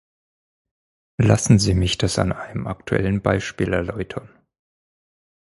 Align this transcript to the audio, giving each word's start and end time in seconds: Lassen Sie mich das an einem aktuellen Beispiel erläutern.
Lassen 1.19 1.59
Sie 1.59 1.75
mich 1.75 1.99
das 1.99 2.17
an 2.17 2.31
einem 2.31 2.65
aktuellen 2.65 3.21
Beispiel 3.21 3.71
erläutern. 3.71 4.29